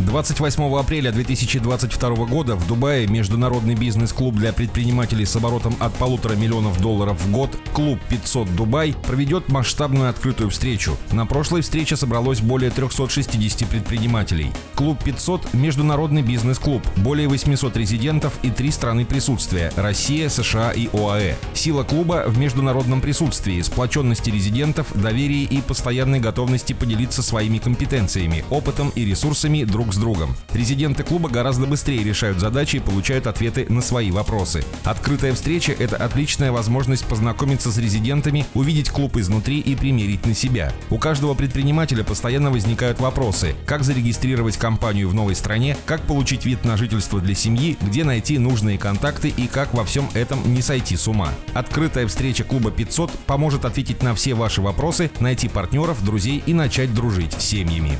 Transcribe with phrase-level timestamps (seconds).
[0.00, 6.80] 28 апреля 2022 года в Дубае Международный бизнес-клуб для предпринимателей с оборотом от полутора миллионов
[6.82, 10.98] долларов в год «Клуб 500 Дубай» проведет масштабную открытую встречу.
[11.12, 14.52] На прошлой встрече собралось более 360 предпринимателей.
[14.74, 21.36] «Клуб 500»– международный бизнес-клуб, более 800 резидентов и три страны присутствия– Россия, США и ОАЭ.
[21.54, 28.90] Сила клуба в международном присутствии, сплоченности резидентов, доверии и постоянной готовности поделиться своими компетенциями, опытом
[28.90, 30.36] и ресурсами друг с другом.
[30.52, 34.64] Резиденты клуба гораздо быстрее решают задачи и получают ответы на свои вопросы.
[34.84, 40.72] Открытая встреча– это отличная возможность познакомиться с резидентами, увидеть клуб изнутри и примерить на себя.
[40.90, 46.64] У каждого предпринимателя постоянно возникают вопросы– как зарегистрировать компанию в новой стране, как получить вид
[46.64, 50.96] на жительство для семьи, где найти нужные контакты и как во всем этом не сойти
[50.96, 51.30] с ума.
[51.54, 56.94] Открытая встреча клуба 500 поможет ответить на все ваши вопросы, найти партнеров, друзей и начать
[56.94, 57.98] дружить с семьями.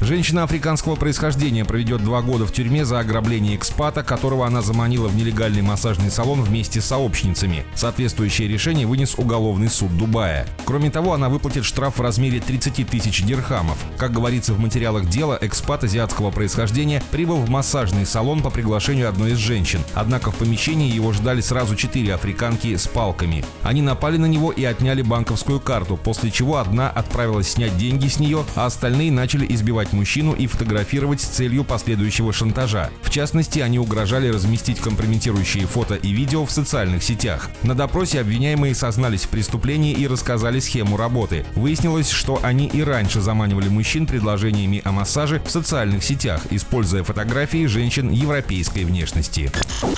[0.00, 0.42] Женщина
[0.76, 5.62] африканского происхождения проведет два года в тюрьме за ограбление экспата, которого она заманила в нелегальный
[5.62, 7.64] массажный салон вместе с сообщницами.
[7.74, 10.46] Соответствующее решение вынес уголовный суд Дубая.
[10.66, 13.78] Кроме того, она выплатит штраф в размере 30 тысяч дирхамов.
[13.96, 19.32] Как говорится в материалах дела, экспат азиатского происхождения прибыл в массажный салон по приглашению одной
[19.32, 19.80] из женщин.
[19.94, 23.46] Однако в помещении его ждали сразу четыре африканки с палками.
[23.62, 28.18] Они напали на него и отняли банковскую карту, после чего одна отправилась снять деньги с
[28.18, 32.90] нее, а остальные начали избивать мужчину и фотографировать с целью последующего шантажа.
[33.02, 37.50] В частности, они угрожали разместить компрометирующие фото и видео в социальных сетях.
[37.62, 41.46] На допросе обвиняемые сознались в преступлении и рассказали схему работы.
[41.54, 47.66] Выяснилось, что они и раньше заманивали мужчин предложениями о массаже в социальных сетях, используя фотографии
[47.66, 49.52] женщин европейской внешности.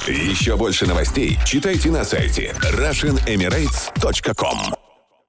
[0.07, 4.78] Еще больше новостей читайте на сайте RussianEmirates.com